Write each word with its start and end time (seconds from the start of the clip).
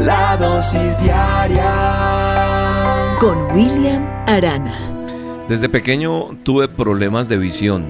La 0.00 0.36
dosis 0.38 0.98
diaria 1.02 1.68
con 3.20 3.36
William 3.52 4.02
Arana. 4.26 5.44
Desde 5.46 5.68
pequeño 5.68 6.38
tuve 6.42 6.68
problemas 6.68 7.28
de 7.28 7.36
visión. 7.36 7.84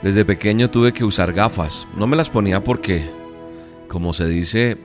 Desde 0.00 0.24
pequeño 0.24 0.70
tuve 0.70 0.92
que 0.92 1.02
usar 1.02 1.32
gafas. 1.32 1.88
No 1.96 2.06
me 2.06 2.14
las 2.14 2.30
ponía 2.30 2.62
porque, 2.62 3.10
como 3.88 4.12
se 4.12 4.26
dice 4.26 4.78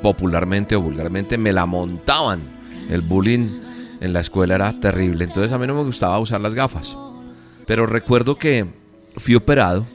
popularmente 0.00 0.76
o 0.76 0.80
vulgarmente, 0.80 1.38
me 1.38 1.52
la 1.52 1.66
montaban. 1.66 2.42
El 2.88 3.00
bullying 3.00 3.60
en 4.00 4.12
la 4.12 4.20
escuela 4.20 4.54
era 4.54 4.78
terrible. 4.78 5.24
Entonces 5.24 5.50
a 5.50 5.58
mí 5.58 5.66
no 5.66 5.74
me 5.74 5.82
gustaba 5.82 6.20
usar 6.20 6.40
las 6.40 6.54
gafas. 6.54 6.96
Pero 7.66 7.86
recuerdo 7.86 8.38
que 8.38 8.64
fui 9.16 9.34
operado 9.34 9.86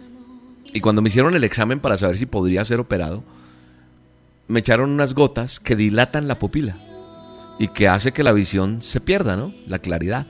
y 0.74 0.82
cuando 0.82 1.02
me 1.02 1.08
hicieron 1.08 1.36
el 1.36 1.46
examen 1.46 1.80
para 1.80 1.96
saber 1.96 2.18
si 2.18 2.26
podría 2.26 2.66
ser 2.66 2.82
operado, 2.82 3.24
me 4.50 4.60
echaron 4.60 4.90
unas 4.90 5.14
gotas 5.14 5.60
que 5.60 5.78
dilatan 5.78 6.28
la 6.28 6.40
pupila 6.40 6.78
y 7.60 7.70
que 7.70 7.88
hace 7.88 8.12
que 8.12 8.24
la 8.24 8.34
visión 8.34 8.82
se 8.82 9.00
pierda, 9.00 9.38
¿no? 9.38 9.54
La 9.68 9.80
claridad. 9.80 10.28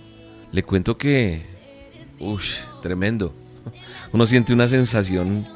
Le 0.51 0.61
cuento 0.61 0.97
que... 0.97 1.45
Uy, 2.19 2.41
tremendo. 2.81 3.33
Uno 4.11 4.25
siente 4.25 4.53
una 4.53 4.67
sensación 4.67 5.47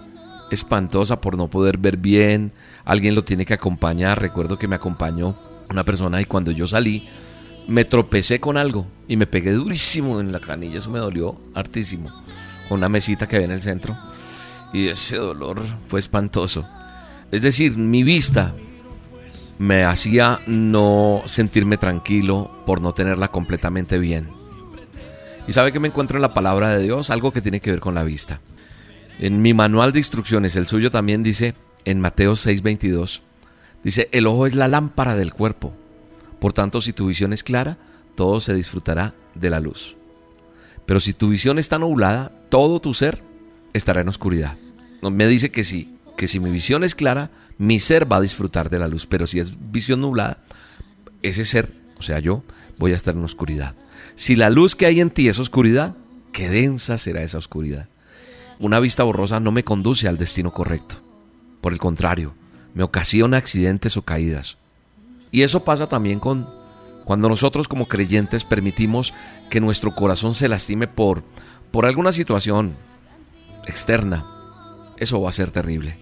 espantosa 0.50 1.20
por 1.20 1.38
no 1.38 1.50
poder 1.50 1.78
ver 1.78 1.98
bien. 1.98 2.54
Alguien 2.86 3.16
lo 3.16 3.24
tiene 3.24 3.46
que 3.46 3.54
acompañar. 3.54 4.22
Recuerdo 4.22 4.58
que 4.58 4.68
me 4.68 4.78
acompañó 4.78 5.38
una 5.70 5.84
persona 5.84 6.22
y 6.22 6.26
cuando 6.26 6.52
yo 6.52 6.66
salí 6.66 7.08
me 7.68 7.86
tropecé 7.86 8.40
con 8.40 8.58
algo 8.58 8.88
y 9.08 9.18
me 9.18 9.28
pegué 9.28 9.52
durísimo 9.52 10.20
en 10.20 10.32
la 10.32 10.40
canilla, 10.40 10.80
eso 10.80 10.90
me 10.90 11.00
dolió 11.00 11.40
hartísimo, 11.54 12.10
con 12.68 12.80
una 12.80 12.90
mesita 12.90 13.28
que 13.28 13.38
había 13.38 13.46
en 13.46 13.54
el 13.54 13.62
centro 13.62 13.98
y 14.74 14.88
ese 14.88 15.18
dolor 15.18 15.62
fue 15.88 16.00
espantoso. 16.00 16.68
Es 17.34 17.42
decir, 17.42 17.78
mi 17.78 18.04
vista 18.04 18.54
me 19.58 19.86
hacía 19.86 20.40
no 20.46 21.24
sentirme 21.26 21.78
tranquilo 21.78 22.52
por 22.68 22.80
no 22.80 22.94
tenerla 22.94 23.30
completamente 23.30 23.98
bien. 23.98 24.30
Y 25.48 25.54
sabe 25.54 25.72
que 25.72 25.80
me 25.80 25.88
encuentro 25.88 26.20
en 26.20 26.22
la 26.22 26.36
palabra 26.36 26.70
de 26.70 26.84
Dios, 26.84 27.10
algo 27.10 27.32
que 27.32 27.42
tiene 27.42 27.60
que 27.60 27.72
ver 27.72 27.80
con 27.80 27.96
la 27.96 28.04
vista. 28.04 28.40
En 29.18 29.42
mi 29.42 29.56
manual 29.56 29.94
de 29.94 30.00
instrucciones, 30.00 30.56
el 30.56 30.68
suyo 30.68 30.92
también 30.92 31.24
dice, 31.24 31.56
en 31.86 32.00
Mateo 32.00 32.34
6:22, 32.34 33.22
dice, 33.84 34.10
el 34.12 34.28
ojo 34.28 34.46
es 34.46 34.54
la 34.54 34.68
lámpara 34.68 35.16
del 35.16 35.34
cuerpo. 35.34 35.74
Por 36.40 36.54
tanto, 36.54 36.82
si 36.82 36.94
tu 36.94 37.08
visión 37.08 37.34
es 37.34 37.42
clara, 37.42 37.80
todo 38.14 38.42
se 38.42 38.54
disfrutará 38.54 39.16
de 39.34 39.50
la 39.50 39.60
luz. 39.60 39.98
Pero 40.86 41.00
si 41.00 41.14
tu 41.14 41.30
visión 41.30 41.58
está 41.58 41.80
nublada, 41.80 42.32
todo 42.50 42.80
tu 42.80 42.94
ser 42.94 43.24
estará 43.74 44.02
en 44.02 44.10
oscuridad. 44.10 44.56
Me 45.02 45.26
dice 45.26 45.50
que 45.50 45.64
sí, 45.64 45.93
que 46.18 46.28
si 46.28 46.40
mi 46.40 46.52
visión 46.52 46.84
es 46.84 46.96
clara, 46.96 47.32
mi 47.58 47.80
ser 47.80 48.12
va 48.12 48.18
a 48.18 48.22
disfrutar 48.22 48.70
de 48.70 48.80
la 48.80 48.88
luz. 48.88 49.06
Pero 49.06 49.28
si 49.28 49.40
es 49.40 49.54
visión 49.72 50.02
nublada, 50.02 50.44
ese 51.22 51.46
ser, 51.46 51.72
o 51.98 52.02
sea, 52.02 52.20
yo, 52.20 52.44
voy 52.78 52.94
a 52.94 52.96
estar 52.96 53.16
en 53.16 53.24
oscuridad. 53.24 53.76
Si 54.16 54.36
la 54.36 54.50
luz 54.50 54.76
que 54.76 54.86
hay 54.86 55.00
en 55.02 55.10
ti 55.10 55.28
es 55.28 55.40
oscuridad, 55.40 55.96
qué 56.32 56.50
densa 56.50 56.98
será 56.98 57.24
esa 57.24 57.38
oscuridad. 57.38 57.88
Una 58.60 58.80
vista 58.80 59.04
borrosa 59.04 59.40
no 59.40 59.52
me 59.52 59.64
conduce 59.64 60.08
al 60.08 60.18
destino 60.18 60.52
correcto. 60.52 60.96
Por 61.62 61.74
el 61.74 61.80
contrario, 61.80 62.34
me 62.74 62.84
ocasiona 62.84 63.38
accidentes 63.38 63.98
o 63.98 64.04
caídas. 64.04 64.58
Y 65.32 65.42
eso 65.42 65.64
pasa 65.64 65.88
también 65.88 66.20
con 66.20 66.48
cuando 67.06 67.28
nosotros 67.28 67.68
como 67.68 67.88
creyentes 67.88 68.46
permitimos 68.46 69.14
que 69.50 69.60
nuestro 69.60 69.94
corazón 69.94 70.34
se 70.36 70.48
lastime 70.48 70.88
por, 70.88 71.24
por 71.72 71.86
alguna 71.86 72.12
situación 72.12 72.76
externa. 73.66 74.33
Eso 74.98 75.22
va 75.22 75.30
a 75.30 75.34
ser 75.34 75.52
terrible. 75.52 75.98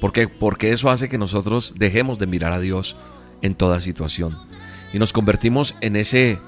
¿Por 0.00 0.12
qué? 0.12 0.28
Porque 0.28 0.72
eso 0.72 0.90
hace 0.90 1.08
que 1.08 1.18
nosotros 1.18 1.74
dejemos 1.76 2.18
de 2.18 2.26
mirar 2.26 2.52
a 2.52 2.60
Dios 2.60 2.96
en 3.40 3.54
toda 3.54 3.80
situación. 3.80 4.36
Y 4.92 4.98
nos 4.98 5.12
convertimos 5.12 5.74
en 5.80 5.96
ese, 5.96 6.38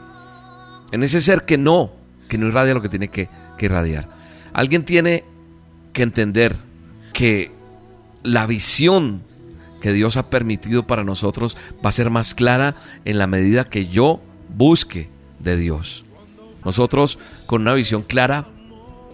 en 0.93 1.03
ese 1.03 1.21
ser 1.21 1.45
que 1.45 1.56
no, 1.56 1.93
que 2.28 2.39
no 2.39 2.47
irradia 2.47 2.75
lo 2.75 2.83
que 2.83 2.89
tiene 2.89 3.09
que, 3.09 3.28
que 3.56 3.67
irradiar. 3.67 4.09
Alguien 4.53 4.84
tiene 4.84 5.25
que 5.93 6.03
entender 6.03 6.56
que 7.12 7.53
la 8.22 8.47
visión 8.47 9.22
que 9.81 9.93
Dios 9.93 10.16
ha 10.16 10.31
permitido 10.31 10.87
para 10.87 11.05
nosotros 11.05 11.56
va 11.84 11.91
a 11.91 11.93
ser 11.93 12.11
más 12.11 12.34
clara 12.34 12.75
en 13.05 13.19
la 13.19 13.27
medida 13.27 13.65
que 13.65 13.87
yo 13.87 14.21
busque 14.49 15.11
de 15.41 15.56
Dios. 15.56 16.05
Nosotros 16.65 17.19
con 17.47 17.62
una 17.62 17.75
visión 17.75 18.03
clara 18.03 18.47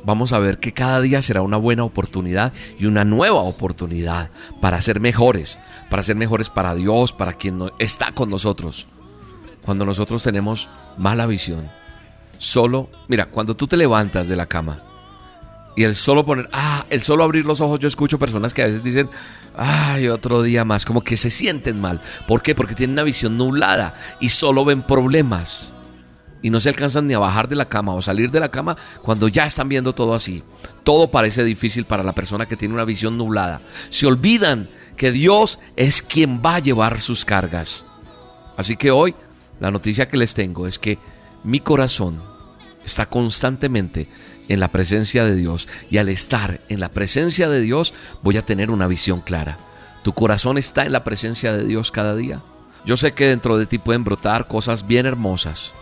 vamos 0.05 0.33
a 0.33 0.38
ver 0.38 0.59
que 0.59 0.72
cada 0.72 1.00
día 1.00 1.22
será 1.22 1.43
una 1.43 1.56
buena 1.56 1.84
oportunidad 1.84 2.53
y 2.78 2.87
una 2.87 3.05
nueva 3.05 3.41
oportunidad 3.41 4.31
para 4.61 4.81
ser 4.83 5.00
mejores, 5.00 5.59
para 5.88 6.03
ser 6.03 6.16
mejores 6.16 6.50
para 6.50 6.75
Dios, 6.75 7.12
para 7.12 7.34
quien 7.34 7.71
está 7.78 8.12
con 8.12 8.31
nosotros. 8.31 8.87
Cuando 9.62 9.84
nosotros 9.84 10.22
tenemos 10.22 10.69
mala 10.97 11.27
visión, 11.27 11.71
solo, 12.39 12.89
mira, 13.09 13.27
cuando 13.27 13.55
tú 13.55 13.66
te 13.66 13.77
levantas 13.77 14.28
de 14.28 14.37
la 14.37 14.47
cama 14.47 14.81
y 15.77 15.84
el 15.84 15.94
solo 15.94 16.27
poner, 16.27 16.49
ah, 16.53 16.84
el 16.91 17.03
solo 17.03 17.25
abrir 17.25 17.44
los 17.44 17.60
ojos, 17.60 17.78
yo 17.78 17.89
escucho 17.89 18.19
personas 18.19 18.53
que 18.53 18.62
a 18.62 18.66
veces 18.66 18.83
dicen, 18.83 19.09
ay, 19.56 20.09
otro 20.09 20.43
día 20.43 20.65
más, 20.65 20.84
como 20.84 21.03
que 21.03 21.16
se 21.16 21.31
sienten 21.31 21.81
mal. 21.81 22.03
¿Por 22.27 22.43
qué? 22.43 22.55
Porque 22.55 22.75
tienen 22.75 22.94
una 22.94 23.03
visión 23.03 23.37
nublada 23.37 23.94
y 24.19 24.31
solo 24.31 24.65
ven 24.65 24.83
problemas. 24.83 25.72
Y 26.43 26.51
no 26.51 26.61
se 26.61 26.71
alcanzan 26.71 27.06
ni 27.06 27.15
a 27.15 27.19
bajar 27.19 27.49
de 27.49 27.56
la 27.56 27.67
cama 27.67 27.95
o 27.95 28.03
salir 28.03 28.31
de 28.31 28.41
la 28.41 28.51
cama 28.51 28.77
cuando 29.03 29.28
ya 29.28 29.47
están 29.47 29.69
viendo 29.69 29.95
todo 29.95 30.15
así. 30.15 30.43
Todo 30.84 31.11
parece 31.11 31.45
difícil 31.45 31.84
para 31.84 32.03
la 32.03 32.15
persona 32.15 32.47
que 32.47 32.56
tiene 32.56 32.75
una 32.75 32.84
visión 32.84 33.19
nublada. 33.19 33.61
Se 33.91 34.06
olvidan 34.06 34.69
que 34.97 35.12
Dios 35.12 35.59
es 35.77 36.03
quien 36.03 36.41
va 36.45 36.56
a 36.56 36.61
llevar 36.61 37.01
sus 37.01 37.25
cargas. 37.25 37.84
Así 38.56 38.77
que 38.77 38.91
hoy 38.91 39.15
la 39.61 39.71
noticia 39.71 40.09
que 40.09 40.17
les 40.17 40.34
tengo 40.34 40.67
es 40.67 40.78
que 40.78 40.99
mi 41.45 41.61
corazón 41.61 42.23
está 42.84 43.07
constantemente 43.07 44.09
en 44.49 44.61
la 44.61 44.69
presencia 44.69 45.25
de 45.25 45.37
Dios 45.37 45.69
y 45.91 45.99
al 45.99 46.09
estar 46.09 46.61
en 46.69 46.81
la 46.81 46.89
presencia 46.89 47.49
de 47.49 47.61
Dios 47.61 47.95
voy 48.22 48.37
a 48.37 48.45
tener 48.45 48.71
una 48.71 48.87
visión 48.87 49.21
clara. 49.21 49.59
¿Tu 50.03 50.12
corazón 50.12 50.59
está 50.59 50.84
en 50.84 50.93
la 50.93 51.05
presencia 51.05 51.53
de 51.53 51.65
Dios 51.65 51.91
cada 51.91 52.17
día? 52.17 52.43
Yo 52.84 52.97
sé 52.97 53.12
que 53.12 53.27
dentro 53.27 53.59
de 53.59 53.67
ti 53.67 53.78
pueden 53.78 54.05
brotar 54.05 54.49
cosas 54.49 54.87
bien 54.87 55.07
hermosas. 55.07 55.72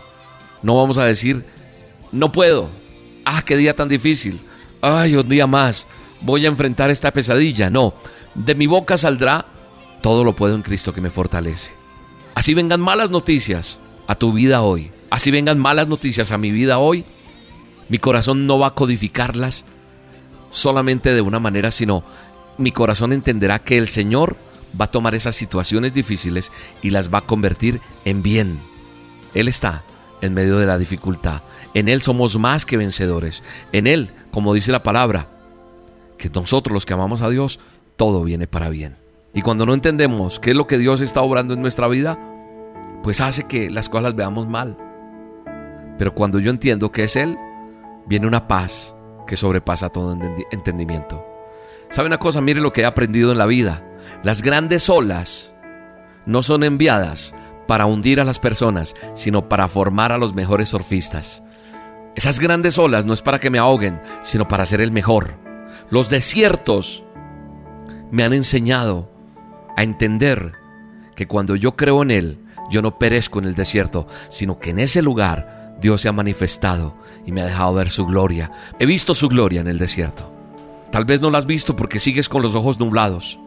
No 0.61 0.77
vamos 0.77 0.97
a 0.97 1.05
decir, 1.05 1.45
no 2.11 2.31
puedo. 2.31 2.69
Ah, 3.25 3.43
qué 3.45 3.55
día 3.55 3.75
tan 3.75 3.89
difícil. 3.89 4.39
Ay, 4.81 5.15
un 5.15 5.27
día 5.27 5.47
más. 5.47 5.87
Voy 6.21 6.45
a 6.45 6.49
enfrentar 6.49 6.89
esta 6.89 7.11
pesadilla. 7.11 7.69
No, 7.69 7.93
de 8.35 8.55
mi 8.55 8.67
boca 8.67 8.97
saldrá, 8.97 9.45
todo 10.01 10.23
lo 10.23 10.35
puedo 10.35 10.55
en 10.55 10.61
Cristo 10.61 10.93
que 10.93 11.01
me 11.01 11.09
fortalece. 11.09 11.71
Así 12.35 12.53
vengan 12.53 12.81
malas 12.81 13.09
noticias 13.09 13.79
a 14.07 14.15
tu 14.15 14.33
vida 14.33 14.61
hoy. 14.61 14.91
Así 15.09 15.31
vengan 15.31 15.59
malas 15.59 15.87
noticias 15.87 16.31
a 16.31 16.37
mi 16.37 16.51
vida 16.51 16.79
hoy 16.79 17.05
mi 17.89 17.97
corazón 17.97 18.45
no 18.45 18.59
va 18.59 18.67
a 18.67 18.75
codificarlas 18.75 19.65
solamente 20.51 21.13
de 21.13 21.21
una 21.21 21.39
manera, 21.39 21.71
sino 21.71 22.03
mi 22.57 22.71
corazón 22.71 23.11
entenderá 23.13 23.59
que 23.59 23.77
el 23.77 23.87
Señor 23.87 24.37
va 24.79 24.85
a 24.85 24.91
tomar 24.91 25.15
esas 25.15 25.35
situaciones 25.35 25.93
difíciles 25.93 26.51
y 26.83 26.91
las 26.91 27.11
va 27.11 27.19
a 27.19 27.25
convertir 27.25 27.81
en 28.05 28.21
bien. 28.21 28.59
Él 29.33 29.47
está 29.47 29.83
en 30.21 30.33
medio 30.33 30.57
de 30.57 30.65
la 30.65 30.77
dificultad. 30.77 31.41
En 31.73 31.87
Él 31.87 32.01
somos 32.01 32.37
más 32.37 32.65
que 32.65 32.77
vencedores. 32.77 33.43
En 33.71 33.87
Él, 33.87 34.11
como 34.31 34.53
dice 34.53 34.71
la 34.71 34.83
palabra, 34.83 35.27
que 36.17 36.29
nosotros 36.29 36.73
los 36.73 36.85
que 36.85 36.93
amamos 36.93 37.21
a 37.21 37.29
Dios, 37.29 37.59
todo 37.95 38.23
viene 38.23 38.47
para 38.47 38.69
bien. 38.69 38.97
Y 39.33 39.41
cuando 39.41 39.65
no 39.65 39.73
entendemos 39.73 40.39
qué 40.39 40.51
es 40.51 40.55
lo 40.55 40.67
que 40.67 40.77
Dios 40.77 41.01
está 41.01 41.21
obrando 41.21 41.53
en 41.53 41.61
nuestra 41.61 41.87
vida, 41.87 42.19
pues 43.03 43.21
hace 43.21 43.45
que 43.45 43.69
las 43.69 43.89
cosas 43.89 44.15
veamos 44.15 44.47
mal. 44.47 44.77
Pero 45.97 46.13
cuando 46.15 46.39
yo 46.39 46.49
entiendo 46.49 46.91
que 46.91 47.03
es 47.03 47.15
Él, 47.15 47.37
viene 48.07 48.27
una 48.27 48.47
paz 48.47 48.95
que 49.27 49.35
sobrepasa 49.37 49.89
todo 49.89 50.17
entendimiento. 50.51 51.25
¿Sabe 51.89 52.07
una 52.07 52.19
cosa? 52.19 52.41
Mire 52.41 52.61
lo 52.61 52.73
que 52.73 52.81
he 52.81 52.85
aprendido 52.85 53.31
en 53.31 53.37
la 53.37 53.45
vida. 53.45 53.83
Las 54.23 54.41
grandes 54.41 54.89
olas 54.89 55.53
no 56.25 56.41
son 56.41 56.63
enviadas 56.63 57.33
para 57.69 57.85
hundir 57.85 58.19
a 58.19 58.23
las 58.23 58.39
personas, 58.39 58.95
sino 59.13 59.47
para 59.47 59.67
formar 59.67 60.11
a 60.11 60.17
los 60.17 60.33
mejores 60.33 60.69
surfistas. 60.69 61.43
Esas 62.15 62.39
grandes 62.39 62.79
olas 62.79 63.05
no 63.05 63.13
es 63.13 63.21
para 63.21 63.39
que 63.39 63.51
me 63.51 63.59
ahoguen, 63.59 64.01
sino 64.23 64.47
para 64.47 64.65
ser 64.65 64.81
el 64.81 64.91
mejor. 64.91 65.35
Los 65.91 66.09
desiertos 66.09 67.05
me 68.09 68.23
han 68.23 68.33
enseñado 68.33 69.11
a 69.77 69.83
entender 69.83 70.53
que 71.15 71.27
cuando 71.27 71.55
yo 71.55 71.75
creo 71.75 72.01
en 72.01 72.09
Él, 72.09 72.39
yo 72.71 72.81
no 72.81 72.97
perezco 72.97 73.37
en 73.37 73.45
el 73.45 73.53
desierto, 73.53 74.07
sino 74.29 74.57
que 74.57 74.71
en 74.71 74.79
ese 74.79 75.03
lugar 75.03 75.75
Dios 75.79 76.01
se 76.01 76.09
ha 76.09 76.11
manifestado 76.11 76.97
y 77.23 77.31
me 77.31 77.41
ha 77.41 77.45
dejado 77.45 77.75
ver 77.75 77.91
su 77.91 78.07
gloria. 78.07 78.51
He 78.79 78.87
visto 78.87 79.13
su 79.13 79.29
gloria 79.29 79.61
en 79.61 79.67
el 79.67 79.77
desierto. 79.77 80.33
Tal 80.91 81.05
vez 81.05 81.21
no 81.21 81.29
la 81.29 81.37
has 81.37 81.45
visto 81.45 81.75
porque 81.75 81.99
sigues 81.99 82.29
con 82.29 82.41
los 82.41 82.55
ojos 82.55 82.79
nublados. 82.79 83.39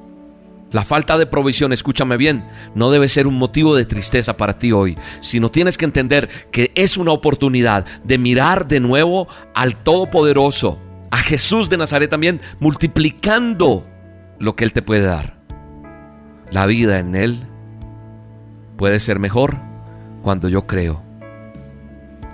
La 0.73 0.85
falta 0.85 1.19
de 1.19 1.27
provisión, 1.27 1.73
escúchame 1.73 2.17
bien, 2.17 2.45
no 2.75 2.91
debe 2.91 3.09
ser 3.09 3.27
un 3.27 3.37
motivo 3.37 3.77
de 3.77 3.85
tristeza 3.85 4.37
para 4.37 4.59
ti 4.59 4.73
hoy, 4.73 4.97
sino 5.21 5.51
tienes 5.51 5.77
que 5.77 5.85
entender 5.85 6.31
que 6.51 6.73
es 6.75 6.97
una 6.97 7.13
oportunidad 7.13 7.85
de 8.05 8.17
mirar 8.17 8.67
de 8.67 8.81
nuevo 8.81 9.29
al 9.55 9.77
Todopoderoso, 9.77 10.81
a 11.11 11.19
Jesús 11.19 11.69
de 11.69 11.77
Nazaret 11.77 12.09
también, 12.09 12.41
multiplicando 12.59 13.87
lo 14.39 14.57
que 14.57 14.65
Él 14.65 14.73
te 14.73 14.81
puede 14.81 15.03
dar. 15.03 15.43
La 16.51 16.65
vida 16.65 16.99
en 16.99 17.17
Él 17.17 17.47
puede 18.79 18.99
ser 18.99 19.19
mejor 19.19 19.59
cuando 20.23 20.49
yo 20.49 20.67
creo, 20.67 21.03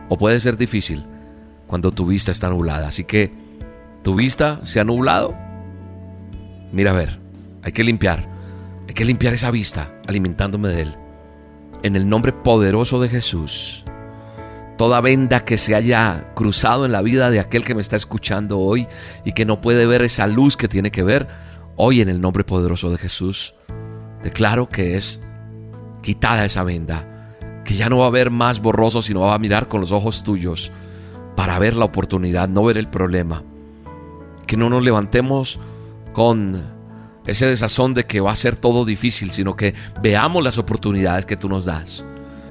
o 0.09 0.17
puede 0.17 0.39
ser 0.39 0.57
difícil 0.57 1.05
cuando 1.67 1.91
tu 1.91 2.07
vista 2.07 2.31
está 2.31 2.49
nublada. 2.49 2.87
Así 2.87 3.03
que, 3.03 3.33
¿tu 4.03 4.15
vista 4.15 4.61
se 4.63 4.79
ha 4.79 4.85
nublado? 4.85 5.37
Mira 6.73 6.93
a 6.93 6.95
ver. 6.95 7.28
Hay 7.69 7.73
que 7.73 7.85
limpiar. 7.85 8.27
Hay 8.89 8.95
que 8.95 9.05
limpiar 9.05 9.35
esa 9.35 9.51
vista 9.51 9.93
alimentándome 10.07 10.69
de 10.69 10.81
Él. 10.81 10.97
En 11.83 11.97
el 11.97 12.09
nombre 12.09 12.33
poderoso 12.33 12.99
de 12.99 13.11
Jesús. 13.11 13.85
Toda 14.79 15.03
venda 15.03 15.45
que 15.45 15.59
se 15.59 15.75
haya 15.75 16.33
cruzado 16.35 16.87
en 16.87 16.93
la 16.93 17.03
vida 17.03 17.29
de 17.29 17.41
aquel 17.41 17.67
que 17.67 17.75
me 17.75 17.83
está 17.83 17.95
escuchando 17.95 18.59
hoy 18.59 18.89
y 19.23 19.33
que 19.33 19.45
no 19.45 19.61
puede 19.61 19.85
ver 19.85 20.01
esa 20.01 20.27
luz 20.27 20.57
que 20.57 20.67
tiene 20.67 20.91
que 20.91 21.03
ver, 21.03 21.29
hoy 21.77 22.01
en 22.01 22.09
el 22.09 22.23
nombre 22.23 22.43
poderoso 22.43 22.91
de 22.91 22.97
Jesús, 22.97 23.55
declaro 24.23 24.71
que 24.71 24.97
es 24.97 25.21
quitada 26.03 26.47
esa 26.47 26.65
venda, 26.65 27.37
que 27.67 27.77
ya 27.77 27.91
no 27.91 27.99
va 27.99 28.07
a 28.07 28.11
ver 28.11 28.31
más 28.31 28.63
borroso, 28.63 29.03
sino 29.03 29.21
va 29.21 29.35
a 29.35 29.39
mirar 29.39 29.69
con 29.69 29.83
los 29.83 29.93
ojos 29.93 30.25
tuyos 30.25 30.73
para 31.37 31.59
ver 31.59 31.77
la 31.77 31.85
oportunidad, 31.85 32.49
no 32.49 32.65
ver 32.65 32.79
el 32.79 32.89
problema. 32.89 33.43
Que 34.47 34.57
no 34.57 34.71
nos 34.71 34.83
levantemos 34.83 35.61
con 36.15 36.78
ese 37.29 37.47
desazón 37.47 37.93
de 37.93 38.07
que 38.07 38.21
va 38.21 38.33
a 38.33 38.37
ser 38.37 38.57
todo 38.57 38.87
difícil, 38.87 39.31
sino 39.31 39.55
que 39.55 39.75
veamos 40.03 40.43
las 40.43 40.57
oportunidades 40.59 41.27
que 41.27 41.37
tú 41.37 41.49
nos 41.49 41.67
das. 41.67 42.05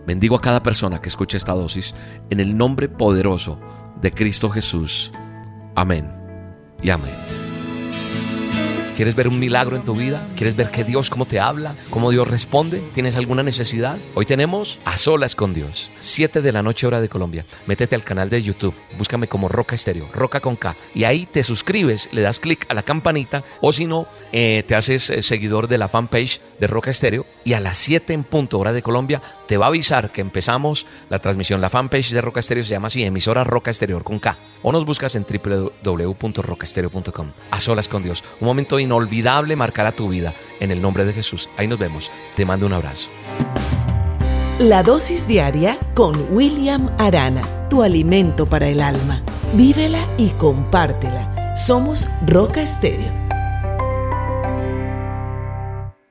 Bendigo 0.06 0.36
a 0.38 0.42
cada 0.42 0.64
persona 0.64 1.02
que 1.02 1.10
escuche 1.10 1.36
esta 1.36 1.54
dosis 1.54 1.96
en 2.30 2.40
el 2.40 2.56
nombre 2.56 2.88
poderoso 2.88 3.60
de 4.00 4.12
Cristo 4.12 4.50
Jesús. 4.50 5.12
Amén 5.76 6.14
y 6.82 6.92
amén. 6.92 7.37
¿Quieres 8.98 9.14
ver 9.14 9.28
un 9.28 9.38
milagro 9.38 9.76
en 9.76 9.84
tu 9.84 9.94
vida? 9.94 10.28
¿Quieres 10.36 10.56
ver 10.56 10.72
que 10.72 10.84
Dios 10.84 11.12
cómo 11.12 11.28
te 11.28 11.40
habla? 11.40 11.76
¿Cómo 11.92 12.10
Dios 12.10 12.28
responde? 12.28 12.82
¿Tienes 12.96 13.16
alguna 13.16 13.44
necesidad? 13.44 13.96
Hoy 14.16 14.26
tenemos 14.26 14.80
A 14.86 14.98
Solas 14.98 15.36
con 15.36 15.54
Dios. 15.54 15.92
7 16.00 16.42
de 16.42 16.52
la 16.52 16.64
noche 16.64 16.88
hora 16.88 17.00
de 17.00 17.08
Colombia. 17.08 17.46
Métete 17.68 17.94
al 17.94 18.04
canal 18.04 18.32
de 18.32 18.42
YouTube. 18.42 18.74
Búscame 18.98 19.28
como 19.28 19.50
Roca 19.50 19.76
Estéreo, 19.76 20.10
Roca 20.12 20.40
con 20.40 20.56
K. 20.56 20.76
Y 20.96 21.04
ahí 21.04 21.28
te 21.28 21.44
suscribes, 21.44 22.10
le 22.12 22.22
das 22.22 22.40
clic 22.40 22.66
a 22.70 22.74
la 22.74 22.82
campanita 22.82 23.44
o 23.62 23.72
si 23.72 23.86
no, 23.86 24.08
eh, 24.32 24.64
te 24.66 24.74
haces 24.74 25.12
eh, 25.12 25.22
seguidor 25.22 25.68
de 25.68 25.78
la 25.78 25.90
fanpage 25.90 26.42
de 26.60 26.66
Roca 26.66 26.90
Estéreo 26.90 27.28
y 27.46 27.54
a 27.54 27.60
las 27.60 27.78
7 27.78 28.14
en 28.14 28.24
punto 28.24 28.58
hora 28.58 28.74
de 28.74 28.82
Colombia 28.82 29.22
te 29.46 29.58
va 29.58 29.68
a 29.68 29.70
avisar 29.70 30.12
que 30.12 30.22
empezamos 30.22 30.88
la 31.12 31.20
transmisión. 31.20 31.62
La 31.62 31.70
fanpage 31.70 32.14
de 32.14 32.22
Roca 32.22 32.40
Estéreo 32.40 32.64
se 32.64 32.72
llama 32.72 32.88
así, 32.88 33.04
emisora 33.04 33.44
Roca 33.44 33.70
Exterior 33.70 34.04
con 34.04 34.18
K. 34.18 34.40
O 34.64 34.72
nos 34.72 34.86
buscas 34.86 35.16
en 35.16 35.24
www.rocaestereo.com. 35.24 37.32
A 37.52 37.60
Solas 37.60 37.88
con 37.88 38.02
Dios. 38.02 38.24
Un 38.42 38.48
momento 38.48 38.76
inolvidable 38.88 39.56
marcará 39.56 39.92
tu 39.92 40.10
vida. 40.10 40.34
En 40.60 40.72
el 40.72 40.82
nombre 40.82 41.06
de 41.06 41.14
Jesús. 41.14 41.50
Ahí 41.58 41.68
nos 41.68 41.78
vemos. 41.78 42.12
Te 42.36 42.46
mando 42.46 42.66
un 42.66 42.74
abrazo. 42.74 43.12
La 44.60 44.82
dosis 44.82 45.28
diaria 45.28 45.78
con 45.94 46.16
William 46.32 46.90
Arana, 46.98 47.44
tu 47.70 47.84
alimento 47.84 48.48
para 48.48 48.68
el 48.68 48.82
alma. 48.82 49.22
Vívela 49.54 50.04
y 50.18 50.30
compártela. 50.32 51.56
Somos 51.56 52.08
Roca 52.26 52.64
Estéreo 52.64 53.27